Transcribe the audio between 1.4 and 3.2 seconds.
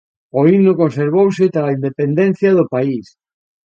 trala independencia do país.